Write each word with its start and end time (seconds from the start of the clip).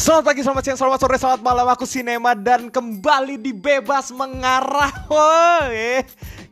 Selamat 0.00 0.32
pagi, 0.32 0.40
selamat 0.40 0.62
siang, 0.64 0.80
selamat 0.80 0.98
sore, 1.04 1.16
selamat 1.20 1.40
malam. 1.44 1.68
Aku 1.76 1.84
Sinema 1.84 2.32
dan 2.32 2.72
kembali 2.72 3.36
di 3.36 3.52
Bebas 3.52 4.08
Mengarah. 4.08 4.88
Woi 5.12 6.00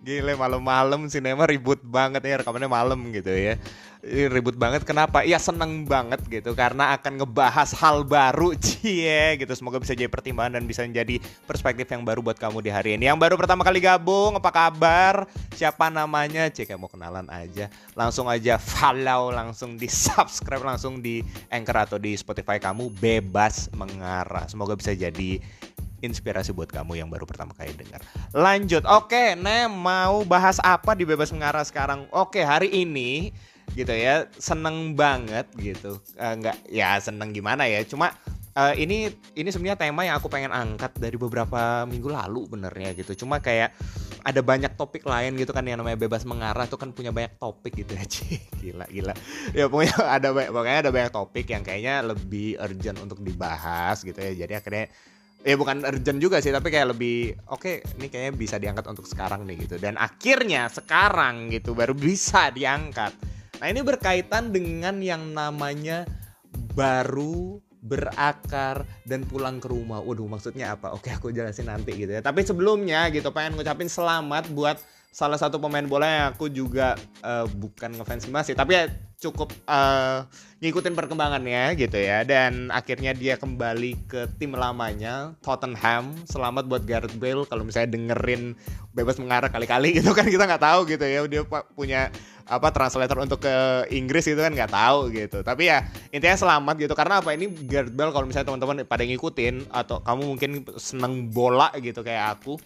Gile 0.08 0.40
malam-malam 0.40 1.04
Sinema 1.12 1.44
ribut 1.44 1.84
banget 1.84 2.24
ya 2.24 2.40
Rekamannya 2.40 2.64
malam 2.64 3.12
gitu 3.12 3.28
ya. 3.28 3.60
Ribut 4.32 4.56
banget. 4.56 4.88
Kenapa? 4.88 5.20
Ya 5.20 5.36
seneng 5.36 5.84
banget 5.84 6.24
gitu 6.32 6.56
karena 6.56 6.96
akan 6.96 7.20
ngebahas 7.20 7.76
hal 7.76 8.08
baru. 8.08 8.56
Cie 8.64 9.36
gitu. 9.36 9.52
Semoga 9.52 9.76
bisa 9.76 9.92
jadi 9.92 10.08
pertimbangan 10.08 10.56
dan 10.56 10.64
bisa 10.64 10.80
menjadi 10.80 11.20
perspektif 11.44 11.84
yang 11.92 12.08
baru 12.08 12.24
buat 12.24 12.40
kamu 12.40 12.64
di 12.64 12.72
hari 12.72 12.96
ini. 12.96 13.04
Yang 13.04 13.20
baru 13.20 13.34
pertama 13.36 13.60
kali 13.60 13.84
gabung 13.84 14.40
apa 14.40 14.48
kabar? 14.48 15.28
Siapa 15.52 15.92
namanya? 15.92 16.48
Kayak 16.48 16.80
mau 16.80 16.88
kenalan 16.88 17.28
aja. 17.28 17.68
Langsung 17.92 18.32
aja 18.32 18.56
follow 18.56 19.28
langsung 19.28 19.76
di 19.76 19.92
subscribe 19.92 20.64
langsung 20.64 21.04
di 21.04 21.20
anchor 21.52 21.84
atau 21.84 21.98
di 22.00 22.16
spotify 22.16 22.56
kamu. 22.56 22.96
Bebas 22.96 23.68
mengarah. 23.76 24.48
Semoga 24.48 24.72
bisa 24.72 24.96
jadi 24.96 25.36
inspirasi 26.04 26.54
buat 26.54 26.70
kamu 26.70 27.00
yang 27.00 27.08
baru 27.08 27.24
pertama 27.26 27.54
kali 27.54 27.74
dengar. 27.74 28.02
Lanjut, 28.34 28.86
oke, 28.86 29.34
Nem 29.38 29.70
mau 29.70 30.22
bahas 30.22 30.62
apa 30.62 30.94
di 30.94 31.02
bebas 31.06 31.30
mengarah 31.34 31.64
sekarang? 31.66 32.06
Oke, 32.14 32.42
hari 32.42 32.70
ini 32.70 33.30
gitu 33.76 33.92
ya 33.92 34.24
seneng 34.40 34.96
banget 34.96 35.44
gitu 35.60 36.00
uh, 36.16 36.34
nggak 36.40 36.72
ya 36.72 36.96
seneng 36.98 37.36
gimana 37.36 37.68
ya 37.68 37.84
cuma 37.84 38.16
uh, 38.56 38.72
ini 38.72 39.12
ini 39.36 39.48
sebenarnya 39.52 39.78
tema 39.78 40.08
yang 40.08 40.16
aku 40.16 40.26
pengen 40.26 40.50
angkat 40.54 40.96
dari 40.96 41.14
beberapa 41.14 41.84
minggu 41.84 42.08
lalu 42.08 42.48
benernya 42.48 42.96
gitu 42.96 43.26
cuma 43.26 43.38
kayak 43.38 43.76
ada 44.24 44.40
banyak 44.42 44.74
topik 44.74 45.06
lain 45.06 45.38
gitu 45.38 45.54
kan 45.54 45.62
yang 45.62 45.78
namanya 45.80 46.00
bebas 46.00 46.26
mengarah 46.26 46.66
tuh 46.66 46.80
kan 46.80 46.90
punya 46.90 47.14
banyak 47.14 47.38
topik 47.38 47.76
gitu 47.76 47.94
ya 47.94 48.04
gila 48.60 48.86
gila 48.88 49.14
ya 49.54 49.64
pokoknya 49.68 49.96
ada 50.16 50.28
banyak 50.32 50.50
pokoknya 50.50 50.78
ada 50.82 50.92
banyak 50.92 51.12
topik 51.12 51.46
yang 51.52 51.62
kayaknya 51.62 51.94
lebih 52.02 52.58
urgent 52.58 52.98
untuk 52.98 53.22
dibahas 53.22 54.00
gitu 54.02 54.18
ya 54.18 54.32
jadi 54.46 54.58
akhirnya 54.58 54.90
ya 55.46 55.54
bukan 55.54 55.86
urgent 55.86 56.18
juga 56.18 56.42
sih 56.42 56.50
tapi 56.50 56.74
kayak 56.74 56.98
lebih 56.98 57.34
oke 57.50 57.62
okay, 57.62 57.76
ini 57.98 58.10
kayaknya 58.10 58.32
bisa 58.34 58.56
diangkat 58.58 58.84
untuk 58.90 59.06
sekarang 59.06 59.46
nih 59.46 59.68
gitu. 59.68 59.76
Dan 59.78 59.94
akhirnya 59.98 60.66
sekarang 60.70 61.50
gitu 61.54 61.74
baru 61.74 61.94
bisa 61.94 62.50
diangkat. 62.50 63.14
Nah 63.58 63.66
ini 63.66 63.82
berkaitan 63.82 64.54
dengan 64.54 65.02
yang 65.02 65.34
namanya 65.34 66.06
baru 66.74 67.58
berakar 67.88 68.84
dan 69.08 69.24
pulang 69.24 69.58
ke 69.58 69.72
rumah. 69.72 70.04
Waduh 70.04 70.28
maksudnya 70.28 70.76
apa? 70.76 70.92
Oke 70.92 71.08
aku 71.08 71.32
jelasin 71.32 71.72
nanti 71.72 71.96
gitu 71.96 72.12
ya. 72.12 72.20
Tapi 72.20 72.44
sebelumnya 72.44 73.08
gitu 73.08 73.32
pengen 73.32 73.56
ngucapin 73.56 73.88
selamat 73.88 74.52
buat 74.52 74.76
salah 75.08 75.40
satu 75.40 75.56
pemain 75.56 75.82
bola 75.82 76.06
yang 76.06 76.26
aku 76.36 76.52
juga 76.52 76.94
uh, 77.24 77.48
bukan 77.48 77.96
ngefans 77.96 78.28
masih 78.28 78.52
tapi 78.52 78.76
ya 78.76 78.84
cukup 79.18 79.50
uh, 79.66 80.22
ngikutin 80.62 80.94
perkembangannya 80.94 81.74
gitu 81.74 81.98
ya 81.98 82.22
dan 82.22 82.70
akhirnya 82.70 83.16
dia 83.16 83.34
kembali 83.34 83.98
ke 84.06 84.30
tim 84.38 84.54
lamanya 84.54 85.34
Tottenham 85.42 86.14
selamat 86.28 86.70
buat 86.70 86.86
Gareth 86.86 87.18
Bale 87.18 87.42
kalau 87.50 87.66
misalnya 87.66 87.98
dengerin 87.98 88.54
bebas 88.94 89.18
mengarah 89.18 89.50
kali-kali 89.50 89.94
gitu 89.98 90.14
kan 90.14 90.28
kita 90.28 90.44
nggak 90.46 90.62
tahu 90.62 90.86
gitu 90.86 91.02
ya 91.02 91.26
dia 91.26 91.42
punya 91.74 92.14
apa 92.48 92.72
translator 92.72 93.20
untuk 93.20 93.44
ke 93.44 93.54
Inggris 93.92 94.24
itu 94.24 94.40
kan 94.40 94.50
nggak 94.56 94.72
tahu 94.72 95.12
gitu. 95.12 95.44
Tapi 95.44 95.68
ya 95.68 95.84
intinya 96.10 96.34
selamat 96.34 96.74
gitu. 96.80 96.94
Karena 96.96 97.20
apa? 97.20 97.36
Ini 97.36 97.46
Gareth 97.68 97.92
Bale 97.92 98.10
kalau 98.10 98.26
misalnya 98.26 98.48
teman-teman 98.48 98.76
pada 98.88 99.04
ngikutin 99.04 99.68
atau 99.68 100.00
kamu 100.00 100.22
mungkin 100.24 100.50
seneng 100.80 101.28
bola 101.28 101.68
gitu 101.78 102.00
kayak 102.00 102.40
aku 102.40 102.56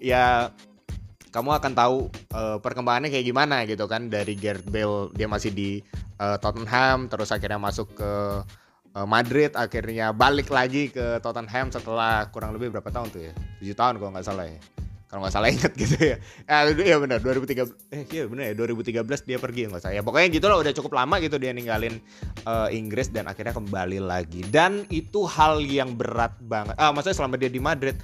ya 0.00 0.50
kamu 1.30 1.52
akan 1.52 1.72
tahu 1.76 1.96
uh, 2.32 2.56
perkembangannya 2.64 3.12
kayak 3.12 3.26
gimana 3.28 3.68
gitu 3.68 3.84
kan. 3.84 4.08
Dari 4.08 4.34
Gareth 4.34 4.66
Bale 4.72 5.12
dia 5.12 5.28
masih 5.28 5.52
di 5.52 5.84
uh, 6.16 6.40
Tottenham 6.40 7.12
terus 7.12 7.28
akhirnya 7.28 7.60
masuk 7.60 7.92
ke 7.92 8.12
uh, 8.96 9.06
Madrid 9.06 9.52
akhirnya 9.52 10.16
balik 10.16 10.48
lagi 10.48 10.88
ke 10.88 11.20
Tottenham 11.20 11.68
setelah 11.68 12.32
kurang 12.32 12.56
lebih 12.56 12.72
berapa 12.72 12.88
tahun 12.88 13.12
tuh 13.12 13.22
ya? 13.28 13.32
Tujuh 13.60 13.76
tahun 13.76 14.00
kalau 14.00 14.10
nggak 14.16 14.26
salah 14.26 14.48
ya 14.48 14.75
kalau 15.16 15.24
nggak 15.24 15.32
salah 15.32 15.48
inget 15.48 15.72
gitu 15.80 15.96
ya. 15.96 16.16
Eh, 16.44 16.92
ya 16.92 17.00
benar 17.00 17.24
2013 17.24 17.72
eh 17.88 18.04
iya 18.12 18.28
benar 18.28 18.52
ya 18.52 18.54
2013 18.60 19.00
dia 19.24 19.38
pergi 19.40 19.72
nggak 19.72 19.80
salah. 19.80 19.96
Ya 19.96 20.04
pokoknya 20.04 20.28
gitu 20.28 20.44
loh 20.52 20.60
udah 20.60 20.76
cukup 20.76 20.92
lama 20.92 21.16
gitu 21.24 21.40
dia 21.40 21.56
ninggalin 21.56 21.96
uh, 22.44 22.68
Inggris 22.68 23.08
dan 23.08 23.24
akhirnya 23.24 23.56
kembali 23.56 23.96
lagi. 24.04 24.44
Dan 24.44 24.84
itu 24.92 25.24
hal 25.24 25.64
yang 25.64 25.96
berat 25.96 26.36
banget. 26.44 26.76
Ah 26.76 26.92
maksudnya 26.92 27.16
selama 27.16 27.40
dia 27.40 27.48
di 27.48 27.64
Madrid 27.64 27.96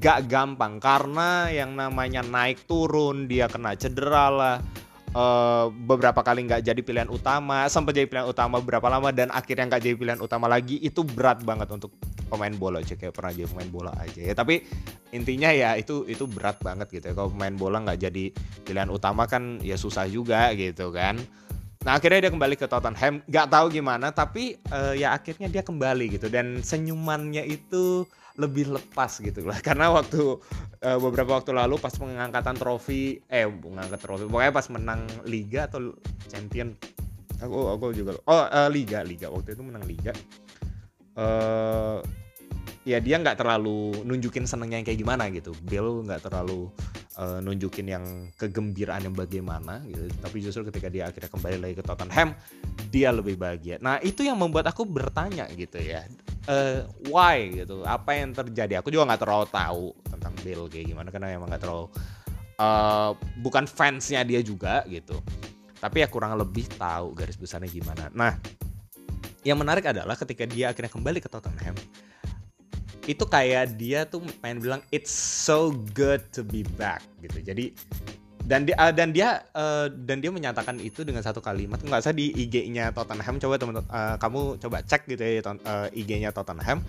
gak 0.00 0.24
gampang. 0.24 0.80
Karena 0.80 1.52
yang 1.52 1.76
namanya 1.76 2.24
naik 2.24 2.64
turun 2.64 3.28
dia 3.28 3.44
kena 3.44 3.76
cedera 3.76 4.32
lah 4.32 4.56
uh, 5.14 5.70
beberapa 5.72 6.20
kali 6.20 6.44
nggak 6.44 6.62
jadi 6.66 6.80
pilihan 6.82 7.08
utama 7.08 7.64
sempat 7.70 7.96
jadi 7.96 8.10
pilihan 8.10 8.28
utama 8.28 8.60
beberapa 8.60 8.90
lama 8.90 9.14
dan 9.14 9.30
akhirnya 9.30 9.70
nggak 9.70 9.82
jadi 9.82 9.96
pilihan 9.96 10.20
utama 10.20 10.50
lagi 10.50 10.82
itu 10.82 11.00
berat 11.06 11.40
banget 11.46 11.70
untuk 11.70 11.94
pemain 12.28 12.52
bola 12.52 12.82
aja 12.82 12.98
kayak 12.98 13.14
pernah 13.14 13.30
jadi 13.30 13.48
pemain 13.48 13.70
bola 13.70 13.92
aja 13.96 14.20
ya. 14.20 14.34
Tapi 14.34 14.66
intinya 15.14 15.54
ya 15.54 15.78
itu 15.78 16.04
itu 16.10 16.26
berat 16.26 16.58
banget 16.60 16.90
gitu 16.90 17.04
ya. 17.10 17.14
Kalau 17.14 17.30
pemain 17.30 17.54
bola 17.54 17.80
nggak 17.80 17.98
jadi 18.10 18.24
pilihan 18.66 18.90
utama 18.90 19.24
kan 19.30 19.62
ya 19.62 19.78
susah 19.78 20.04
juga 20.10 20.50
gitu 20.58 20.90
kan. 20.90 21.16
Nah 21.84 22.00
akhirnya 22.00 22.28
dia 22.28 22.32
kembali 22.32 22.56
ke 22.56 22.64
Tottenham, 22.64 23.20
nggak 23.28 23.46
tahu 23.52 23.68
gimana, 23.68 24.08
tapi 24.08 24.56
uh, 24.72 24.96
ya 24.96 25.12
akhirnya 25.12 25.52
dia 25.52 25.60
kembali 25.60 26.16
gitu. 26.16 26.32
Dan 26.32 26.64
senyumannya 26.64 27.44
itu 27.44 28.08
lebih 28.34 28.66
lepas 28.74 29.22
gitu 29.22 29.46
lah 29.46 29.62
karena 29.66 29.94
waktu 29.94 30.42
uh, 30.82 30.98
beberapa 30.98 31.38
waktu 31.38 31.54
lalu 31.54 31.78
pas 31.78 31.94
pengangkatan 31.94 32.58
trofi 32.58 33.22
eh 33.30 33.46
mengangkat 33.46 34.00
trofi 34.02 34.26
pokoknya 34.26 34.52
pas 34.52 34.66
menang 34.70 35.00
liga 35.24 35.70
atau 35.70 35.94
champion. 36.28 36.74
Aku 37.42 37.70
aku 37.70 37.94
juga 37.94 38.18
oh 38.26 38.46
uh, 38.46 38.68
liga 38.70 39.02
liga. 39.06 39.30
Waktu 39.30 39.54
itu 39.54 39.62
menang 39.62 39.84
liga. 39.86 40.12
Uh, 41.14 42.02
ya 42.82 42.98
dia 42.98 43.16
nggak 43.22 43.38
terlalu 43.38 44.02
nunjukin 44.02 44.44
senengnya 44.50 44.82
yang 44.82 44.86
kayak 44.86 45.00
gimana 45.02 45.30
gitu. 45.30 45.54
Bill 45.66 46.02
nggak 46.02 46.26
terlalu 46.26 46.70
uh, 47.18 47.38
nunjukin 47.38 47.86
yang 47.86 48.04
kegembiraan 48.38 49.06
yang 49.06 49.14
bagaimana 49.14 49.82
gitu. 49.86 50.10
Tapi 50.18 50.36
justru 50.42 50.66
ketika 50.70 50.90
dia 50.90 51.10
akhirnya 51.10 51.30
kembali 51.30 51.58
lagi 51.58 51.74
ke 51.78 51.84
Tottenham 51.86 52.34
dia 52.90 53.10
lebih 53.14 53.38
bahagia. 53.38 53.78
Nah 53.82 53.98
itu 54.02 54.26
yang 54.26 54.38
membuat 54.38 54.70
aku 54.70 54.86
bertanya 54.86 55.46
gitu 55.54 55.78
ya 55.78 56.06
uh, 56.48 56.88
why 57.08 57.50
gitu 57.52 57.84
apa 57.84 58.16
yang 58.16 58.32
terjadi? 58.32 58.80
Aku 58.80 58.88
juga 58.90 59.08
nggak 59.12 59.22
terlalu 59.22 59.46
tahu 59.50 59.84
tentang 60.08 60.32
Bill 60.42 60.66
kayak 60.68 60.86
gimana 60.90 61.08
karena 61.12 61.36
emang 61.36 61.48
nggak 61.48 61.62
terlalu 61.62 61.86
uh, 62.60 63.12
bukan 63.40 63.64
fansnya 63.68 64.24
dia 64.26 64.40
juga 64.40 64.84
gitu. 64.88 65.20
Tapi 65.78 66.00
ya 66.00 66.08
kurang 66.08 66.32
lebih 66.36 66.64
tahu 66.80 67.12
garis 67.12 67.36
besarnya 67.36 67.68
gimana. 67.68 68.08
Nah 68.12 68.36
yang 69.44 69.60
menarik 69.60 69.84
adalah 69.84 70.16
ketika 70.16 70.48
dia 70.48 70.72
akhirnya 70.72 70.88
kembali 70.88 71.20
ke 71.20 71.28
Tottenham 71.28 71.76
itu 73.04 73.24
kayak 73.28 73.76
dia 73.76 74.08
tuh 74.08 74.24
pengen 74.40 74.64
bilang 74.64 74.80
it's 74.88 75.12
so 75.12 75.76
good 75.92 76.24
to 76.32 76.40
be 76.40 76.64
back 76.80 77.04
gitu. 77.20 77.44
Jadi 77.44 77.76
dan 78.44 78.68
dia 78.68 78.76
uh, 78.76 78.92
dan 78.92 79.08
dia 79.10 79.40
uh, 79.56 79.88
dan 79.88 80.20
dia 80.20 80.28
menyatakan 80.28 80.76
itu 80.76 81.00
dengan 81.00 81.24
satu 81.24 81.40
kalimat. 81.40 81.80
Nggak 81.80 82.04
usah 82.04 82.12
di 82.12 82.28
IG-nya 82.28 82.92
Tottenham. 82.92 83.40
Coba 83.40 83.56
teman 83.56 83.80
uh, 83.80 84.16
kamu 84.20 84.60
coba 84.60 84.84
cek 84.84 85.08
gitu 85.08 85.22
ya 85.24 85.40
IG-nya 85.96 86.30
Tottenham. 86.30 86.84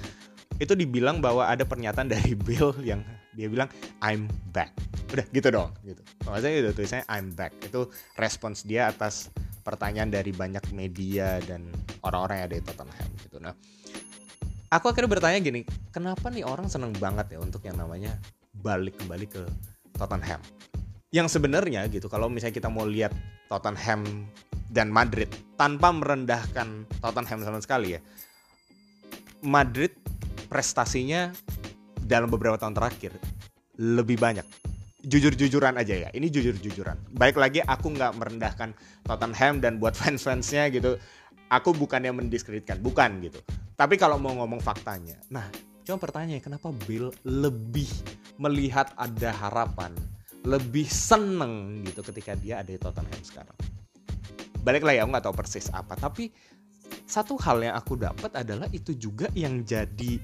Itu 0.59 0.75
dibilang 0.75 1.23
bahwa 1.23 1.47
ada 1.47 1.63
pernyataan 1.63 2.11
dari 2.11 2.35
Bill 2.45 2.75
yang 2.83 2.99
dia 3.31 3.47
bilang 3.47 3.71
I'm 4.03 4.27
back. 4.51 4.75
Udah 5.15 5.23
gitu 5.31 5.47
dong 5.47 5.71
gitu. 5.87 6.03
Maksudnya 6.27 6.51
itu 6.59 6.69
tulisannya 6.75 7.05
I'm 7.07 7.31
back. 7.31 7.55
Itu 7.63 7.87
respons 8.19 8.67
dia 8.67 8.91
atas 8.91 9.31
pertanyaan 9.63 10.11
dari 10.11 10.35
banyak 10.35 10.75
media 10.75 11.39
dan 11.47 11.71
orang-orang 12.03 12.43
yang 12.43 12.47
ada 12.51 12.55
di 12.59 12.63
Tottenham 12.67 13.09
gitu. 13.23 13.37
Nah 13.39 13.55
aku 14.75 14.91
akhirnya 14.91 15.07
bertanya 15.07 15.39
gini 15.39 15.61
kenapa 15.93 16.27
nih 16.27 16.43
orang 16.43 16.67
seneng 16.67 16.91
banget 16.99 17.37
ya 17.37 17.39
untuk 17.39 17.63
yang 17.63 17.79
namanya 17.79 18.17
balik 18.59 18.99
kembali 18.99 19.25
ke 19.29 19.41
Tottenham 19.95 20.41
yang 21.15 21.31
sebenarnya 21.31 21.87
gitu 21.87 22.11
kalau 22.11 22.27
misalnya 22.27 22.59
kita 22.59 22.67
mau 22.67 22.83
lihat 22.83 23.15
Tottenham 23.47 24.27
dan 24.67 24.91
Madrid 24.91 25.31
tanpa 25.55 25.95
merendahkan 25.95 26.83
Tottenham 26.99 27.39
sama 27.39 27.63
sekali 27.63 27.95
ya 27.95 28.03
Madrid 29.47 29.95
prestasinya 30.51 31.31
dalam 32.03 32.27
beberapa 32.27 32.59
tahun 32.59 32.75
terakhir 32.75 33.15
lebih 33.79 34.19
banyak. 34.19 34.43
Jujur-jujuran 35.05 35.77
aja 35.77 36.07
ya 36.07 36.09
ini 36.17 36.33
jujur-jujuran. 36.33 36.97
Baik 37.13 37.37
lagi 37.37 37.61
aku 37.61 37.93
nggak 37.93 38.17
merendahkan 38.17 38.73
Tottenham 39.05 39.61
dan 39.61 39.77
buat 39.77 39.93
fans-fansnya 40.01 40.67
gitu 40.73 40.97
aku 41.47 41.71
bukan 41.77 42.01
yang 42.03 42.17
mendiskreditkan 42.17 42.81
bukan 42.81 43.23
gitu. 43.23 43.39
Tapi 43.77 43.95
kalau 43.95 44.19
mau 44.19 44.33
ngomong 44.35 44.59
faktanya 44.59 45.15
nah 45.31 45.47
cuma 45.85 46.01
pertanyaannya 46.01 46.41
kenapa 46.41 46.73
Bill 46.89 47.13
lebih 47.21 47.85
melihat 48.41 48.89
ada 48.97 49.29
harapan 49.29 49.93
lebih 50.45 50.85
seneng 50.85 51.81
gitu 51.83 52.05
ketika 52.13 52.37
dia 52.37 52.61
ada 52.61 52.69
di 52.69 52.79
Tottenham 52.79 53.21
sekarang. 53.25 53.57
Balik 54.61 54.85
lagi 54.85 55.01
aku 55.01 55.09
nggak 55.13 55.25
tahu 55.25 55.35
persis 55.35 55.67
apa, 55.73 55.97
tapi 55.97 56.29
satu 57.05 57.37
hal 57.41 57.61
yang 57.61 57.75
aku 57.77 57.97
dapat 57.97 58.31
adalah 58.33 58.69
itu 58.73 58.93
juga 58.97 59.29
yang 59.33 59.65
jadi 59.65 60.21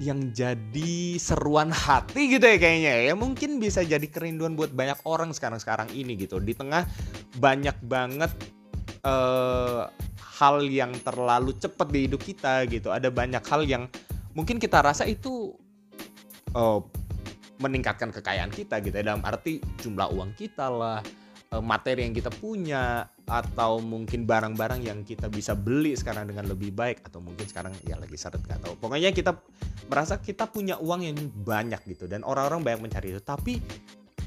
yang 0.00 0.32
jadi 0.32 1.20
seruan 1.20 1.68
hati 1.68 2.38
gitu 2.38 2.46
ya 2.46 2.56
kayaknya 2.56 3.10
ya. 3.10 3.14
Mungkin 3.14 3.60
bisa 3.60 3.84
jadi 3.84 4.04
kerinduan 4.08 4.56
buat 4.56 4.72
banyak 4.72 5.04
orang 5.04 5.30
sekarang 5.36 5.60
sekarang 5.60 5.88
ini 5.92 6.16
gitu. 6.16 6.40
Di 6.40 6.56
tengah 6.56 6.88
banyak 7.36 7.76
banget 7.84 8.32
uh, 9.04 9.92
hal 10.40 10.64
yang 10.64 10.96
terlalu 11.04 11.52
cepat 11.60 11.92
di 11.92 12.08
hidup 12.08 12.20
kita 12.24 12.64
gitu. 12.72 12.88
Ada 12.88 13.12
banyak 13.12 13.44
hal 13.44 13.62
yang 13.68 13.92
mungkin 14.32 14.56
kita 14.56 14.80
rasa 14.80 15.04
itu 15.04 15.52
oh, 16.56 16.88
meningkatkan 17.60 18.10
kekayaan 18.10 18.50
kita 18.50 18.80
gitu 18.80 18.96
ya. 18.96 19.12
Dalam 19.12 19.22
arti 19.22 19.60
jumlah 19.84 20.10
uang 20.10 20.32
kita 20.34 20.66
lah 20.72 20.98
eh, 21.52 21.62
materi 21.62 22.08
yang 22.08 22.16
kita 22.16 22.32
punya 22.32 23.04
atau 23.28 23.78
mungkin 23.78 24.26
barang-barang 24.26 24.82
yang 24.82 25.06
kita 25.06 25.30
bisa 25.30 25.54
beli 25.54 25.94
sekarang 25.94 26.26
dengan 26.26 26.50
lebih 26.50 26.74
baik 26.74 27.06
atau 27.06 27.22
mungkin 27.22 27.46
sekarang 27.46 27.70
ya 27.86 27.94
lagi 28.00 28.16
seret 28.18 28.42
nggak 28.42 28.64
tahu. 28.64 28.74
Pokoknya 28.80 29.14
kita 29.14 29.36
merasa 29.86 30.18
kita 30.18 30.50
punya 30.50 30.80
uang 30.80 31.06
yang 31.06 31.16
banyak 31.46 31.78
gitu 31.86 32.10
dan 32.10 32.26
orang-orang 32.26 32.64
banyak 32.64 32.90
mencari 32.90 33.14
itu. 33.14 33.22
Tapi 33.22 33.60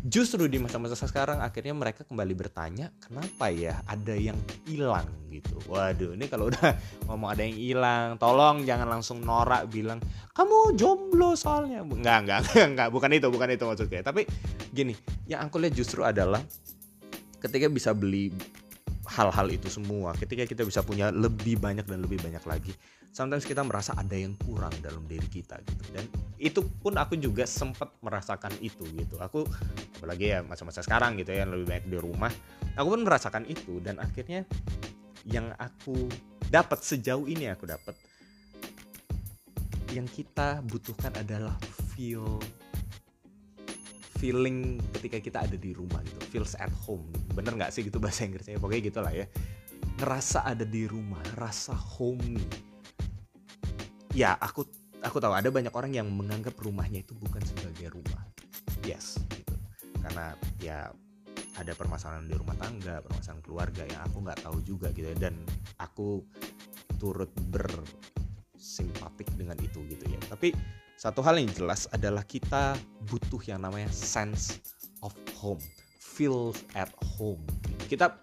justru 0.04 0.52
di 0.52 0.60
masa-masa 0.60 1.08
sekarang 1.08 1.40
akhirnya 1.40 1.72
mereka 1.72 2.04
kembali 2.04 2.36
bertanya 2.36 2.92
kenapa 3.00 3.48
ya 3.48 3.80
ada 3.88 4.14
yang 4.14 4.36
hilang? 4.68 5.08
gitu. 5.34 5.58
Waduh 5.66 6.14
ini 6.14 6.30
kalau 6.30 6.54
udah 6.54 6.78
ngomong 7.10 7.34
ada 7.34 7.42
yang 7.42 7.58
hilang 7.58 8.08
tolong 8.22 8.62
jangan 8.70 8.86
langsung 8.86 9.18
norak 9.26 9.66
bilang 9.74 9.98
kamu 10.38 10.78
jomblo 10.78 11.34
soalnya. 11.34 11.82
Nggak 11.82 12.18
nggak 12.30 12.40
nggak 12.78 12.90
bukan 12.94 13.10
itu 13.18 13.28
bukan 13.34 13.50
itu 13.50 13.66
maksudnya. 13.66 14.06
Tapi 14.06 14.30
gini 14.70 14.94
yang 15.26 15.50
aku 15.50 15.58
lihat 15.58 15.74
justru 15.74 16.06
adalah 16.06 16.44
ketika 17.42 17.66
bisa 17.68 17.92
beli 17.98 18.30
hal-hal 19.04 19.48
itu 19.52 19.68
semua 19.68 20.16
ketika 20.16 20.48
kita 20.48 20.64
bisa 20.64 20.80
punya 20.80 21.12
lebih 21.12 21.60
banyak 21.60 21.84
dan 21.84 22.00
lebih 22.00 22.24
banyak 22.24 22.40
lagi 22.48 22.72
sometimes 23.14 23.46
kita 23.46 23.62
merasa 23.62 23.94
ada 23.94 24.18
yang 24.18 24.34
kurang 24.42 24.74
dalam 24.82 25.06
diri 25.06 25.30
kita 25.30 25.62
gitu. 25.62 25.84
Dan 25.94 26.06
itu 26.42 26.66
pun 26.82 26.98
aku 26.98 27.16
juga 27.22 27.46
sempat 27.46 27.94
merasakan 28.02 28.58
itu 28.60 28.84
gitu. 28.98 29.22
Aku 29.22 29.46
apalagi 30.02 30.34
ya 30.34 30.42
masa-masa 30.42 30.82
sekarang 30.82 31.16
gitu 31.22 31.32
ya 31.32 31.46
yang 31.46 31.54
lebih 31.54 31.70
banyak 31.70 31.86
di 31.88 31.98
rumah 32.02 32.34
aku 32.74 32.88
pun 32.98 33.02
merasakan 33.06 33.46
itu. 33.46 33.78
Dan 33.80 34.02
akhirnya 34.02 34.44
yang 35.30 35.54
aku 35.62 36.10
dapat 36.50 36.82
sejauh 36.82 37.30
ini 37.30 37.48
aku 37.54 37.70
dapat 37.70 37.96
yang 39.94 40.10
kita 40.10 40.66
butuhkan 40.66 41.14
adalah 41.22 41.54
feel 41.94 42.42
feeling 44.18 44.82
ketika 44.98 45.22
kita 45.22 45.38
ada 45.46 45.54
di 45.54 45.78
rumah 45.78 46.02
gitu. 46.02 46.20
Feels 46.34 46.58
at 46.58 46.74
home. 46.90 47.06
Bener 47.38 47.54
nggak 47.54 47.70
sih 47.70 47.86
gitu 47.86 48.02
bahasa 48.02 48.26
Inggrisnya? 48.26 48.58
Pokoknya 48.58 48.82
gitulah 48.90 49.14
ya. 49.14 49.30
Ngerasa 50.02 50.50
ada 50.50 50.66
di 50.66 50.90
rumah 50.90 51.22
rasa 51.38 51.78
homey 51.78 52.73
ya 54.14 54.38
aku 54.38 54.64
aku 55.04 55.18
tahu. 55.20 55.34
Ada 55.34 55.50
banyak 55.50 55.74
orang 55.74 55.92
yang 55.92 56.08
menganggap 56.10 56.56
rumahnya 56.62 57.04
itu 57.04 57.14
bukan 57.18 57.42
sebagai 57.44 57.92
rumah. 57.92 58.24
Yes 58.86 59.20
gitu. 59.34 59.54
Karena 60.00 60.38
ya 60.62 60.94
ada 61.54 61.74
permasalahan 61.78 62.26
di 62.26 62.34
rumah 62.34 62.58
tangga 62.58 63.02
permasalahan 63.06 63.44
keluarga 63.46 63.84
yang 63.86 64.02
aku 64.06 64.18
nggak 64.24 64.40
tahu 64.42 64.58
juga 64.64 64.88
gitu 64.96 65.12
ya. 65.12 65.18
Dan 65.18 65.44
aku 65.82 66.24
turut 67.02 67.30
bersimpatik 67.52 69.28
dengan 69.36 69.58
itu 69.60 69.84
gitu 69.90 70.06
ya. 70.08 70.22
Tapi 70.30 70.54
satu 70.96 71.20
hal 71.20 71.36
yang 71.42 71.52
jelas 71.52 71.90
adalah 71.92 72.24
kita 72.24 72.80
butuh 73.12 73.42
yang 73.44 73.60
namanya 73.60 73.92
sense 73.92 74.62
of 75.04 75.12
home. 75.36 75.60
Feel 76.00 76.54
at 76.78 76.94
home. 77.18 77.42
Kita 77.90 78.14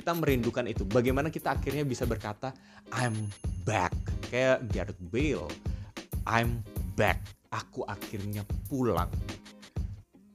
kita 0.00 0.16
merindukan 0.16 0.64
itu. 0.64 0.88
Bagaimana 0.88 1.28
kita 1.28 1.52
akhirnya 1.52 1.84
bisa 1.84 2.08
berkata 2.08 2.56
I'm 2.96 3.12
back. 3.68 3.92
Kayak 4.32 4.64
Gareth 4.72 5.02
Bale 5.12 5.52
I'm 6.24 6.64
back. 6.96 7.20
Aku 7.52 7.84
akhirnya 7.84 8.48
pulang. 8.72 9.12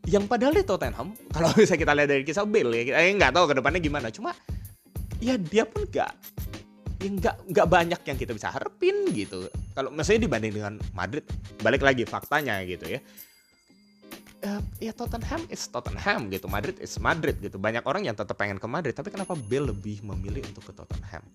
Yang 0.06 0.30
padahal 0.30 0.54
di 0.54 0.62
Tottenham 0.62 1.18
kalau 1.34 1.50
bisa 1.58 1.74
kita 1.74 1.98
lihat 1.98 2.10
dari 2.14 2.22
kisah 2.22 2.46
Bale 2.46 2.86
ya 2.86 3.02
eh, 3.02 3.10
nggak 3.18 3.34
tahu 3.34 3.50
ke 3.50 3.54
depannya 3.58 3.82
gimana. 3.82 4.08
Cuma 4.14 4.38
ya 5.18 5.34
dia 5.42 5.66
pun 5.66 5.90
nggak 5.90 6.12
ya 7.02 7.10
nggak 7.10 7.36
nggak 7.50 7.68
banyak 7.68 8.02
yang 8.06 8.18
kita 8.22 8.32
bisa 8.38 8.54
harapin 8.54 9.10
gitu. 9.10 9.50
Kalau 9.74 9.90
misalnya 9.90 10.30
dibanding 10.30 10.54
dengan 10.54 10.74
Madrid 10.94 11.26
balik 11.66 11.82
lagi 11.82 12.06
faktanya 12.06 12.62
gitu 12.70 12.86
ya 12.86 13.02
uh, 14.46 14.62
ya 14.78 14.94
Tottenham 14.94 15.42
is 15.50 15.66
Tottenham 15.68 16.30
gitu 16.30 16.46
Madrid 16.46 16.78
is 16.78 16.96
Madrid 17.02 17.36
gitu 17.42 17.58
banyak 17.58 17.82
orang 17.84 18.06
yang 18.06 18.14
tetap 18.14 18.38
pengen 18.38 18.62
ke 18.62 18.68
Madrid 18.70 18.94
tapi 18.94 19.10
kenapa 19.10 19.34
Bale 19.34 19.74
lebih 19.74 20.06
memilih 20.06 20.46
untuk 20.46 20.70
ke 20.70 20.74
Tottenham 20.78 21.26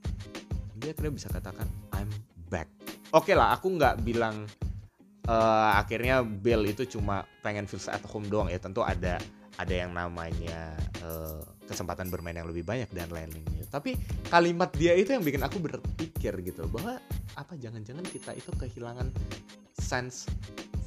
dia 0.80 0.96
akhirnya 0.96 1.12
bisa 1.12 1.28
katakan 1.28 1.68
I'm 1.92 2.08
back. 2.48 2.66
Oke 3.12 3.30
okay 3.30 3.34
lah, 3.36 3.52
aku 3.52 3.76
nggak 3.76 4.00
bilang 4.00 4.48
uh, 5.28 5.76
akhirnya 5.76 6.24
Bill 6.24 6.64
itu 6.64 6.88
cuma 6.88 7.28
pengen 7.44 7.68
feel 7.68 7.78
at 7.92 8.02
home 8.08 8.26
doang 8.26 8.48
ya. 8.48 8.56
Tentu 8.56 8.80
ada 8.80 9.20
ada 9.60 9.74
yang 9.76 9.92
namanya 9.92 10.72
uh, 11.04 11.44
kesempatan 11.68 12.08
bermain 12.08 12.34
yang 12.34 12.48
lebih 12.48 12.64
banyak 12.64 12.88
dan 12.96 13.12
lain-lainnya. 13.12 13.68
Tapi 13.68 13.94
kalimat 14.32 14.72
dia 14.72 14.96
itu 14.96 15.12
yang 15.12 15.22
bikin 15.22 15.44
aku 15.44 15.60
berpikir 15.60 16.32
gitu 16.40 16.64
bahwa 16.72 16.96
apa 17.36 17.54
jangan-jangan 17.60 18.02
kita 18.08 18.34
itu 18.34 18.50
kehilangan 18.56 19.12
sense 19.76 20.26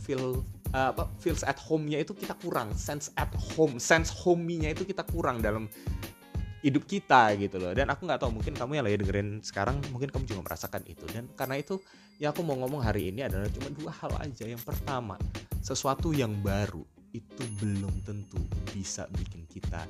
feel 0.03 0.41
uh, 0.73 0.89
apa 0.91 1.07
feels 1.21 1.45
at 1.45 1.55
home-nya 1.61 2.01
itu 2.01 2.11
kita 2.17 2.35
kurang, 2.41 2.73
sense 2.73 3.13
at 3.15 3.29
home, 3.55 3.77
sense 3.77 4.09
home-nya 4.09 4.73
itu 4.73 4.83
kita 4.83 5.05
kurang 5.07 5.39
dalam 5.39 5.69
hidup 6.65 6.83
kita 6.87 7.35
gitu 7.37 7.61
loh. 7.61 7.71
Dan 7.71 7.91
aku 7.93 8.09
nggak 8.09 8.19
tahu 8.23 8.31
mungkin 8.33 8.57
kamu 8.57 8.81
yang 8.81 8.85
lagi 8.87 8.97
dengerin 9.05 9.29
sekarang 9.45 9.77
mungkin 9.93 10.09
kamu 10.09 10.23
juga 10.25 10.41
merasakan 10.49 10.83
itu. 10.89 11.05
Dan 11.11 11.29
karena 11.37 11.59
itu 11.59 11.77
yang 12.17 12.33
aku 12.33 12.41
mau 12.41 12.57
ngomong 12.57 12.81
hari 12.81 13.13
ini 13.13 13.23
adalah 13.23 13.47
cuma 13.51 13.69
dua 13.69 13.91
hal 13.93 14.11
aja. 14.23 14.47
Yang 14.47 14.63
pertama 14.65 15.19
sesuatu 15.59 16.15
yang 16.15 16.33
baru 16.41 16.81
itu 17.13 17.43
belum 17.61 17.93
tentu 18.07 18.41
bisa 18.73 19.05
bikin 19.13 19.45
kita 19.45 19.85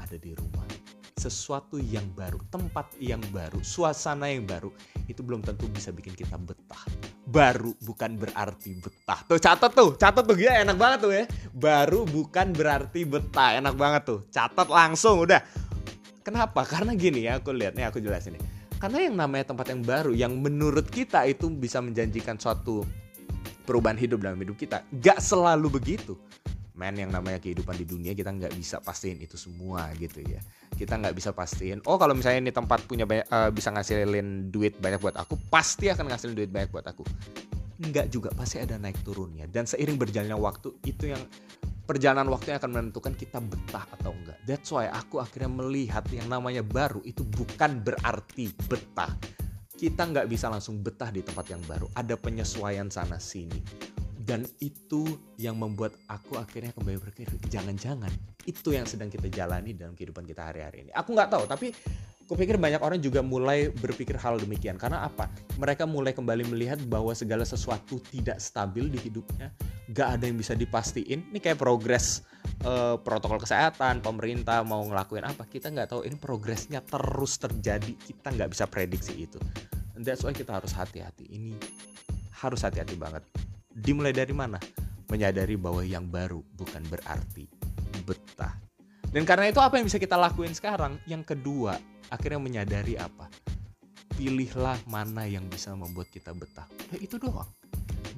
ada 0.00 0.16
di 0.16 0.32
rumah. 0.32 0.64
Sesuatu 1.14 1.80
yang 1.80 2.04
baru 2.12 2.36
tempat 2.52 2.94
yang 3.00 3.22
baru 3.32 3.58
suasana 3.64 4.28
yang 4.28 4.44
baru 4.44 4.68
itu 5.08 5.24
belum 5.24 5.40
tentu 5.40 5.66
bisa 5.72 5.88
bikin 5.88 6.12
kita 6.12 6.36
betah 6.36 6.84
baru 7.24 7.72
bukan 7.80 8.20
berarti 8.20 8.76
betah 8.76 9.20
tuh 9.24 9.40
catat 9.40 9.72
tuh 9.72 9.96
catat 9.96 10.24
tuh 10.28 10.36
ya 10.36 10.60
enak 10.60 10.76
banget 10.76 10.98
tuh 11.00 11.12
ya 11.12 11.24
baru 11.56 12.04
bukan 12.04 12.52
berarti 12.52 13.08
betah 13.08 13.56
enak 13.56 13.74
banget 13.80 14.02
tuh 14.04 14.20
catat 14.28 14.68
langsung 14.68 15.24
udah 15.24 15.40
Kenapa? 16.24 16.64
Karena 16.64 16.96
gini 16.96 17.28
ya, 17.28 17.36
aku 17.36 17.52
lihat 17.52 17.76
nih, 17.76 17.84
aku 17.84 18.00
jelasin 18.00 18.40
nih. 18.40 18.42
Karena 18.80 18.98
yang 19.04 19.14
namanya 19.20 19.52
tempat 19.52 19.68
yang 19.68 19.84
baru, 19.84 20.12
yang 20.16 20.32
menurut 20.40 20.88
kita 20.88 21.28
itu 21.28 21.52
bisa 21.52 21.84
menjanjikan 21.84 22.40
suatu 22.40 22.80
perubahan 23.68 24.00
hidup 24.00 24.24
dalam 24.24 24.40
hidup 24.40 24.56
kita, 24.56 24.80
gak 25.04 25.20
selalu 25.20 25.76
begitu. 25.76 26.16
Men 26.74 26.96
yang 26.98 27.12
namanya 27.12 27.38
kehidupan 27.38 27.78
di 27.78 27.86
dunia 27.86 28.18
kita 28.18 28.34
nggak 28.34 28.50
bisa 28.58 28.82
pastiin 28.82 29.22
itu 29.22 29.38
semua 29.38 29.94
gitu 29.94 30.26
ya. 30.26 30.42
Kita 30.74 30.98
nggak 30.98 31.14
bisa 31.14 31.30
pastiin. 31.30 31.80
Oh 31.86 31.96
kalau 31.96 32.12
misalnya 32.12 32.50
ini 32.50 32.52
tempat 32.52 32.82
punya 32.84 33.06
banyak, 33.06 33.26
uh, 33.30 33.50
bisa 33.54 33.70
ngasilin 33.70 34.50
duit 34.50 34.76
banyak 34.82 34.98
buat 34.98 35.14
aku, 35.14 35.38
pasti 35.48 35.88
akan 35.88 36.10
ngasilin 36.10 36.34
duit 36.34 36.50
banyak 36.50 36.70
buat 36.74 36.86
aku. 36.86 37.06
Enggak 37.82 38.10
juga, 38.10 38.30
pasti 38.34 38.62
ada 38.62 38.78
naik 38.78 39.02
turunnya. 39.02 39.50
Dan 39.50 39.66
seiring 39.66 39.98
berjalannya 39.98 40.38
waktu 40.38 40.74
itu 40.86 41.10
yang 41.10 41.22
perjalanan 41.84 42.30
waktu 42.32 42.54
yang 42.54 42.58
akan 42.62 42.72
menentukan 42.72 43.14
kita 43.14 43.38
betah 43.42 43.84
atau 43.98 44.10
enggak. 44.14 44.38
That's 44.46 44.70
why 44.72 44.88
aku 44.88 45.20
akhirnya 45.20 45.50
melihat 45.52 46.06
yang 46.10 46.26
namanya 46.30 46.62
baru 46.62 47.02
itu 47.04 47.22
bukan 47.22 47.82
berarti 47.82 48.50
betah. 48.66 49.12
Kita 49.74 50.06
nggak 50.06 50.30
bisa 50.30 50.48
langsung 50.48 50.80
betah 50.80 51.10
di 51.10 51.20
tempat 51.20 51.50
yang 51.50 51.62
baru. 51.66 51.90
Ada 51.98 52.14
penyesuaian 52.14 52.88
sana 52.88 53.18
sini. 53.18 53.93
Dan 54.24 54.48
itu 54.64 55.04
yang 55.36 55.60
membuat 55.60 55.92
aku 56.08 56.40
akhirnya 56.40 56.72
kembali 56.72 56.96
berpikir, 56.96 57.28
jangan-jangan 57.52 58.08
itu 58.48 58.72
yang 58.72 58.88
sedang 58.88 59.12
kita 59.12 59.28
jalani 59.28 59.76
dalam 59.76 59.92
kehidupan 59.92 60.24
kita 60.24 60.48
hari-hari 60.48 60.88
ini. 60.88 60.90
Aku 60.96 61.12
nggak 61.12 61.28
tahu, 61.28 61.44
tapi 61.44 61.76
Kupikir 62.24 62.56
banyak 62.56 62.80
orang 62.80 63.04
juga 63.04 63.20
mulai 63.20 63.68
berpikir 63.68 64.16
hal 64.16 64.40
demikian 64.40 64.80
karena 64.80 65.04
apa? 65.04 65.28
Mereka 65.60 65.84
mulai 65.84 66.16
kembali 66.16 66.48
melihat 66.48 66.80
bahwa 66.88 67.12
segala 67.12 67.44
sesuatu 67.44 68.00
tidak 68.08 68.40
stabil 68.40 68.88
di 68.88 68.96
hidupnya, 68.96 69.52
gak 69.92 70.16
ada 70.16 70.24
yang 70.24 70.40
bisa 70.40 70.56
dipastiin. 70.56 71.28
Ini 71.28 71.36
kayak 71.44 71.60
progres 71.60 72.24
uh, 72.64 72.96
protokol 72.96 73.36
kesehatan, 73.44 74.00
pemerintah 74.00 74.64
mau 74.64 74.80
ngelakuin 74.88 75.20
apa, 75.20 75.44
kita 75.44 75.68
nggak 75.68 75.92
tahu. 75.92 76.00
Ini 76.08 76.16
progresnya 76.16 76.80
terus 76.80 77.36
terjadi, 77.36 77.92
kita 77.92 78.32
nggak 78.32 78.56
bisa 78.56 78.64
prediksi 78.72 79.28
itu. 79.28 79.36
And 79.92 80.00
that's 80.00 80.24
kita 80.24 80.64
harus 80.64 80.72
hati-hati. 80.72 81.28
Ini 81.28 81.52
harus 82.40 82.64
hati-hati 82.64 82.96
banget. 82.96 83.20
Dimulai 83.74 84.14
dari 84.14 84.30
mana? 84.30 84.62
Menyadari 85.10 85.58
bahwa 85.58 85.82
yang 85.82 86.06
baru 86.06 86.38
bukan 86.54 86.86
berarti 86.86 87.50
betah. 88.06 88.54
Dan 89.10 89.26
karena 89.26 89.50
itu 89.50 89.58
apa 89.58 89.78
yang 89.78 89.90
bisa 89.90 89.98
kita 89.98 90.14
lakuin 90.14 90.54
sekarang? 90.54 90.98
Yang 91.10 91.34
kedua, 91.34 91.74
akhirnya 92.06 92.38
menyadari 92.38 92.94
apa? 92.94 93.26
Pilihlah 94.14 94.78
mana 94.86 95.26
yang 95.26 95.42
bisa 95.50 95.74
membuat 95.74 96.06
kita 96.14 96.30
betah. 96.30 96.70
Ya 96.94 97.02
itu 97.02 97.18
doang. 97.18 97.50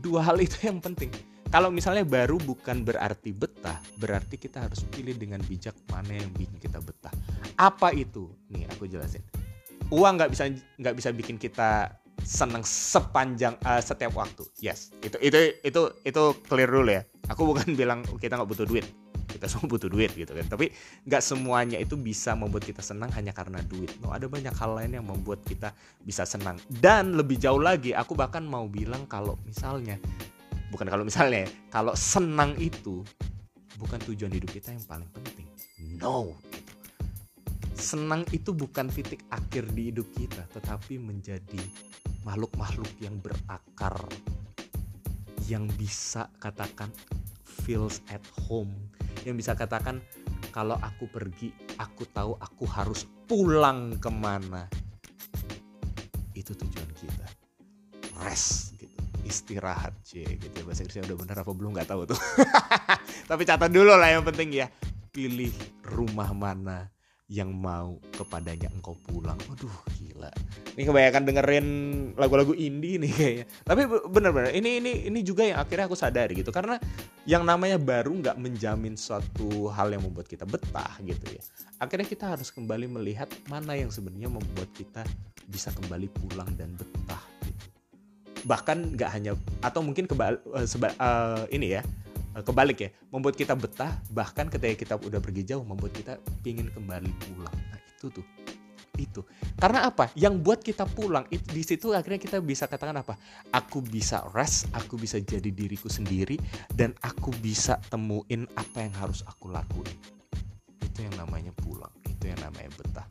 Dua 0.05 0.21
hal 0.21 0.37
itu 0.45 0.61
yang 0.69 0.77
penting. 0.81 1.09
Kalau 1.49 1.73
misalnya 1.73 2.05
baru 2.05 2.37
bukan 2.37 2.85
berarti 2.85 3.33
betah 3.33 3.79
berarti 3.97 4.37
kita 4.37 4.67
harus 4.67 4.83
pilih 4.93 5.17
dengan 5.17 5.41
bijak 5.47 5.73
mana 5.89 6.13
yang 6.21 6.29
bikin 6.37 6.59
kita 6.61 6.83
betah. 6.85 7.15
Apa 7.57 7.97
itu? 7.97 8.29
Nih 8.53 8.69
aku 8.69 8.85
jelasin. 8.85 9.25
Uang 9.89 10.21
nggak 10.21 10.37
bisa 10.37 10.53
nggak 10.53 10.95
bisa 11.01 11.09
bikin 11.15 11.41
kita 11.41 11.97
senang 12.27 12.67
sepanjang 12.67 13.55
uh, 13.63 13.79
setiap 13.79 14.19
waktu. 14.19 14.43
Yes. 14.59 14.91
Itu 14.99 15.15
itu 15.23 15.63
itu 15.63 15.83
itu 16.03 16.23
clear 16.51 16.67
dulu 16.67 16.91
ya. 16.91 17.07
Aku 17.31 17.47
bukan 17.47 17.71
bilang 17.81 18.03
kita 18.19 18.35
nggak 18.35 18.51
butuh 18.51 18.67
duit. 18.67 18.83
Kita 19.27 19.47
semua 19.47 19.71
butuh 19.71 19.87
duit 19.87 20.11
gitu 20.11 20.35
kan. 20.35 20.47
Tapi 20.51 20.75
nggak 21.07 21.23
semuanya 21.23 21.79
itu 21.79 21.95
bisa 21.95 22.35
membuat 22.35 22.67
kita 22.67 22.83
senang 22.83 23.15
hanya 23.15 23.31
karena 23.31 23.63
duit. 23.71 23.95
No 24.03 24.11
ada 24.11 24.27
banyak 24.27 24.51
hal 24.51 24.71
lain 24.75 24.99
yang 24.99 25.07
membuat 25.07 25.47
kita 25.47 25.71
bisa 26.03 26.27
senang. 26.27 26.59
Dan 26.67 27.15
lebih 27.15 27.39
jauh 27.39 27.63
lagi 27.63 27.95
aku 27.95 28.19
bahkan 28.19 28.43
mau 28.43 28.67
bilang 28.67 29.07
kalau 29.07 29.39
misalnya 29.47 29.95
bukan 30.75 30.91
kalau 30.91 31.07
misalnya 31.07 31.47
kalau 31.71 31.95
senang 31.95 32.59
itu 32.59 33.07
bukan 33.79 34.03
tujuan 34.11 34.35
hidup 34.35 34.51
kita 34.51 34.75
yang 34.75 34.83
paling 34.91 35.09
penting. 35.15 35.47
No 36.01 36.35
senang 37.77 38.25
itu 38.33 38.57
bukan 38.57 38.89
titik 38.89 39.23
akhir 39.29 39.69
di 39.77 39.93
hidup 39.93 40.09
kita 40.17 40.49
tetapi 40.57 40.97
menjadi 40.97 41.61
makhluk-makhluk 42.25 42.91
yang 42.99 43.21
berakar 43.21 43.95
yang 45.47 45.71
bisa 45.79 46.27
katakan 46.43 46.91
feels 47.45 48.03
at 48.11 48.25
home 48.49 48.73
yang 49.23 49.37
bisa 49.39 49.55
katakan 49.55 50.03
kalau 50.57 50.81
aku 50.81 51.05
pergi 51.05 51.53
aku 51.77 52.09
tahu 52.09 52.33
aku 52.41 52.65
harus 52.65 53.05
pulang 53.29 54.01
ke 54.01 54.09
mana. 54.09 54.65
Itu 56.33 56.57
tujuan 56.57 56.91
kita. 56.97 57.27
Rest 58.25 58.81
gitu 58.81 58.97
istirahat 59.27 59.93
c 60.01 60.25
gitu 60.25 60.55
ya. 60.57 60.65
Bahasa 60.65 60.81
Inggrisnya 60.87 61.13
udah 61.13 61.19
benar 61.21 61.37
apa 61.45 61.53
belum 61.53 61.77
nggak 61.77 61.89
tahu 61.93 62.09
tuh. 62.09 62.21
Tapi 63.31 63.43
catat 63.45 63.69
dulu 63.69 63.93
lah 63.93 64.09
yang 64.09 64.25
penting 64.25 64.55
ya. 64.55 64.73
Pilih 65.13 65.53
rumah 65.85 66.33
mana 66.33 66.96
yang 67.27 67.51
mau 67.51 67.99
kepadanya 68.15 68.71
engkau 68.71 68.95
pulang. 69.03 69.35
Waduh, 69.51 69.77
gila. 69.99 70.31
Ini 70.79 70.83
kebanyakan 70.87 71.23
dengerin 71.27 71.67
lagu-lagu 72.15 72.55
indie 72.55 73.03
nih 73.03 73.11
kayaknya. 73.11 73.47
Tapi 73.67 73.83
bener-bener 74.15 74.51
ini 74.55 74.79
ini 74.79 74.93
ini 75.11 75.21
juga 75.27 75.43
yang 75.43 75.59
akhirnya 75.59 75.91
aku 75.91 75.99
sadari 75.99 76.39
gitu 76.39 76.55
karena 76.55 76.79
yang 77.27 77.43
namanya 77.43 77.83
baru 77.83 78.15
nggak 78.15 78.39
menjamin 78.39 78.95
suatu 78.95 79.67
hal 79.75 79.91
yang 79.91 80.07
membuat 80.07 80.31
kita 80.31 80.47
betah 80.47 81.03
gitu 81.03 81.27
ya. 81.35 81.43
Akhirnya 81.83 82.07
kita 82.07 82.31
harus 82.31 82.55
kembali 82.55 82.87
melihat 82.87 83.27
mana 83.51 83.75
yang 83.75 83.91
sebenarnya 83.91 84.31
membuat 84.31 84.71
kita 84.71 85.03
bisa 85.51 85.75
kembali 85.75 86.07
pulang 86.15 86.51
dan 86.55 86.79
betah 86.79 87.23
gitu. 87.43 87.65
Bahkan 88.47 88.95
nggak 88.95 89.11
hanya 89.11 89.35
atau 89.67 89.83
mungkin 89.83 90.07
kebal 90.07 90.39
uh, 90.55 90.63
uh, 90.63 91.43
ini 91.51 91.75
ya 91.75 91.83
kebalik 92.45 92.79
ya 92.81 92.91
membuat 93.09 93.39
kita 93.39 93.57
betah 93.57 93.97
bahkan 94.13 94.51
ketika 94.53 94.75
kita 94.77 94.95
udah 95.01 95.21
pergi 95.23 95.43
jauh 95.55 95.65
membuat 95.65 95.97
kita 95.97 96.21
pingin 96.45 96.69
kembali 96.73 97.09
pulang. 97.25 97.57
Nah 97.73 97.81
itu 97.81 98.13
tuh 98.13 98.27
itu. 98.97 99.21
Karena 99.61 99.85
apa? 99.89 100.09
Yang 100.17 100.35
buat 100.41 100.61
kita 100.65 100.89
pulang 100.89 101.29
itu 101.29 101.45
di 101.53 101.63
situ 101.65 101.93
akhirnya 101.93 102.21
kita 102.21 102.41
bisa 102.41 102.65
katakan 102.65 103.01
apa? 103.01 103.17
Aku 103.53 103.85
bisa 103.85 104.25
rest 104.33 104.69
aku 104.73 104.97
bisa 104.97 105.21
jadi 105.21 105.49
diriku 105.53 105.87
sendiri 105.93 106.41
dan 106.73 106.97
aku 107.05 107.33
bisa 107.41 107.77
temuin 107.93 108.49
apa 108.57 108.85
yang 108.85 108.95
harus 108.97 109.21
aku 109.29 109.53
lakuin. 109.53 109.93
Itu 110.81 111.05
yang 111.05 111.15
namanya 111.21 111.53
pulang 111.57 111.93
itu 112.09 112.33
yang 112.33 112.41
namanya 112.41 112.73
betah. 112.77 113.07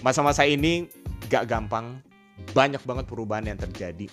Masa-masa 0.00 0.48
ini 0.48 0.88
gak 1.28 1.48
gampang 1.48 2.00
banyak 2.54 2.80
banget 2.86 3.04
perubahan 3.04 3.44
yang 3.44 3.58
terjadi. 3.60 4.08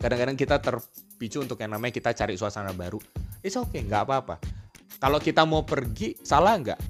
Kadang-kadang 0.00 0.34
kita 0.34 0.58
terpicu 0.58 1.38
untuk 1.38 1.62
yang 1.62 1.78
namanya 1.78 1.94
kita 1.94 2.10
cari 2.10 2.34
suasana 2.34 2.74
baru 2.74 2.98
it's 3.42 3.58
okay 3.58 3.82
nggak 3.84 4.06
apa-apa. 4.08 4.38
Kalau 5.02 5.18
kita 5.18 5.42
mau 5.42 5.66
pergi 5.66 6.14
salah 6.22 6.54
nggak? 6.62 6.80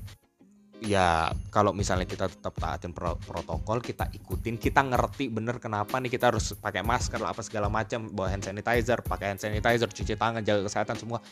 Ya 0.83 1.31
kalau 1.55 1.71
misalnya 1.71 2.05
kita 2.05 2.27
tetap 2.27 2.59
taatin 2.59 2.91
pro 2.93 3.15
protokol 3.17 3.79
kita 3.79 4.11
ikutin. 4.13 4.59
Kita 4.59 4.83
ngerti 4.83 5.31
bener 5.31 5.63
kenapa 5.63 5.97
nih 6.03 6.13
kita 6.13 6.35
harus 6.35 6.53
pakai 6.59 6.83
masker 6.83 7.23
apa 7.23 7.41
segala 7.41 7.71
macam. 7.71 8.11
Bawa 8.11 8.35
hand 8.35 8.45
sanitizer 8.45 9.01
pakai 9.01 9.33
hand 9.33 9.41
sanitizer 9.41 9.89
cuci 9.89 10.19
tangan 10.19 10.43
jaga 10.43 10.67
kesehatan 10.67 10.99
semua. 10.99 11.23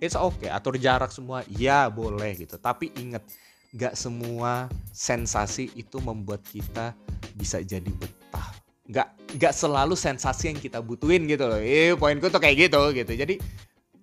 It's 0.00 0.16
okay 0.18 0.50
atur 0.50 0.80
jarak 0.80 1.12
semua. 1.12 1.44
Ya 1.52 1.86
boleh 1.92 2.34
gitu. 2.34 2.56
Tapi 2.56 2.90
inget 2.96 3.22
nggak 3.76 3.94
semua 3.94 4.72
sensasi 4.90 5.68
itu 5.76 6.00
membuat 6.00 6.40
kita 6.48 6.96
bisa 7.36 7.60
jadi 7.60 7.92
betah. 7.92 8.56
Nggak 8.88 9.08
nggak 9.36 9.54
selalu 9.54 9.94
sensasi 10.00 10.50
yang 10.50 10.58
kita 10.58 10.80
butuhin 10.80 11.28
gitu 11.28 11.44
loh. 11.44 11.60
Eh 11.60 11.92
poinku 11.92 12.32
tuh 12.32 12.40
kayak 12.40 12.72
gitu 12.72 12.80
gitu. 12.96 13.12
Jadi 13.12 13.36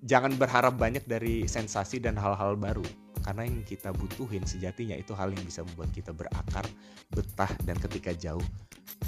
jangan 0.01 0.34
berharap 0.38 0.77
banyak 0.77 1.05
dari 1.05 1.46
sensasi 1.46 2.01
dan 2.01 2.17
hal-hal 2.17 2.58
baru 2.58 2.86
karena 3.22 3.46
yang 3.46 3.62
kita 3.62 3.93
butuhin 3.93 4.41
sejatinya 4.50 4.98
itu 4.98 5.13
hal 5.13 5.29
yang 5.29 5.46
bisa 5.46 5.62
membuat 5.62 5.93
kita 5.93 6.10
berakar, 6.10 6.65
betah 7.13 7.53
dan 7.63 7.77
ketika 7.77 8.12
jauh 8.17 8.41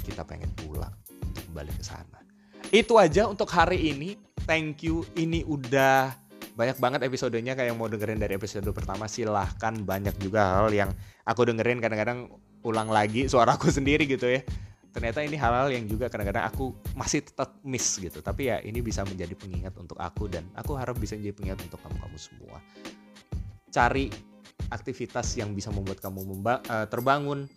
kita 0.06 0.22
pengen 0.22 0.50
pulang 0.54 0.94
untuk 1.18 1.42
kembali 1.50 1.72
ke 1.74 1.82
sana. 1.82 2.22
Itu 2.70 2.96
aja 2.96 3.26
untuk 3.26 3.50
hari 3.50 3.90
ini. 3.90 4.14
Thank 4.46 4.86
you. 4.86 5.02
Ini 5.18 5.42
udah 5.48 6.14
banyak 6.54 6.78
banget 6.78 7.00
episodenya 7.02 7.58
kayak 7.58 7.74
yang 7.74 7.78
mau 7.78 7.90
dengerin 7.90 8.22
dari 8.22 8.38
episode 8.38 8.66
pertama 8.70 9.10
silahkan 9.10 9.74
banyak 9.74 10.14
juga 10.22 10.62
hal 10.62 10.70
yang 10.70 10.90
aku 11.26 11.50
dengerin 11.50 11.82
kadang-kadang 11.82 12.30
ulang 12.62 12.94
lagi 12.94 13.26
suaraku 13.26 13.68
sendiri 13.76 14.06
gitu 14.06 14.30
ya 14.30 14.46
ternyata 14.94 15.26
ini 15.26 15.34
hal-hal 15.34 15.74
yang 15.74 15.90
juga 15.90 16.06
kadang-kadang 16.06 16.46
aku 16.46 16.70
masih 16.94 17.26
tetap 17.26 17.58
miss 17.66 17.98
gitu. 17.98 18.22
Tapi 18.22 18.54
ya 18.54 18.62
ini 18.62 18.78
bisa 18.78 19.02
menjadi 19.02 19.34
pengingat 19.34 19.74
untuk 19.74 19.98
aku 19.98 20.30
dan 20.30 20.46
aku 20.54 20.78
harap 20.78 20.94
bisa 20.94 21.18
menjadi 21.18 21.34
pengingat 21.34 21.60
untuk 21.66 21.82
kamu-kamu 21.82 22.16
semua. 22.16 22.62
Cari 23.74 24.06
aktivitas 24.70 25.34
yang 25.34 25.50
bisa 25.50 25.74
membuat 25.74 25.98
kamu 25.98 26.22
uh, 26.46 26.86
terbangun. 26.86 27.50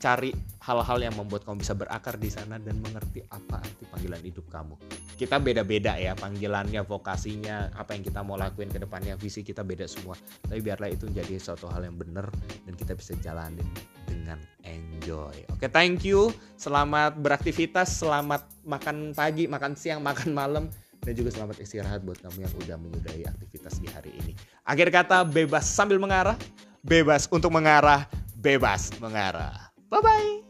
Cari 0.00 0.32
hal-hal 0.64 0.98
yang 1.04 1.14
membuat 1.14 1.44
kamu 1.44 1.60
bisa 1.60 1.76
berakar 1.76 2.16
di 2.16 2.32
sana 2.32 2.56
dan 2.56 2.80
mengerti 2.80 3.20
apa 3.28 3.60
panggilan 3.98 4.22
hidup 4.22 4.46
kamu. 4.46 4.78
Kita 5.18 5.42
beda-beda 5.42 5.98
ya 5.98 6.14
panggilannya, 6.14 6.86
vokasinya, 6.86 7.74
apa 7.74 7.98
yang 7.98 8.06
kita 8.06 8.22
mau 8.22 8.38
lakuin 8.38 8.70
ke 8.70 8.78
depannya, 8.78 9.18
visi 9.18 9.42
kita 9.42 9.66
beda 9.66 9.90
semua. 9.90 10.14
Tapi 10.46 10.62
biarlah 10.62 10.94
itu 10.94 11.10
menjadi 11.10 11.34
suatu 11.42 11.66
hal 11.66 11.82
yang 11.82 11.98
benar 11.98 12.30
dan 12.62 12.78
kita 12.78 12.94
bisa 12.94 13.18
jalanin 13.18 13.66
dengan 14.06 14.38
enjoy. 14.62 15.34
Oke, 15.50 15.66
thank 15.66 16.06
you. 16.06 16.30
Selamat 16.54 17.18
beraktivitas, 17.18 17.98
selamat 17.98 18.46
makan 18.62 19.10
pagi, 19.18 19.50
makan 19.50 19.74
siang, 19.74 19.98
makan 19.98 20.30
malam 20.30 20.64
dan 21.02 21.12
juga 21.18 21.34
selamat 21.34 21.58
istirahat 21.58 22.06
buat 22.06 22.22
kamu 22.22 22.46
yang 22.46 22.54
udah 22.62 22.76
menyudahi 22.78 23.26
aktivitas 23.26 23.82
di 23.82 23.90
hari 23.90 24.14
ini. 24.22 24.38
Akhir 24.62 24.94
kata 24.94 25.26
bebas 25.26 25.66
sambil 25.66 25.98
mengarah, 25.98 26.38
bebas 26.86 27.26
untuk 27.34 27.50
mengarah, 27.50 28.06
bebas 28.38 28.94
mengarah. 29.02 29.74
Bye 29.90 29.98
bye. 29.98 30.47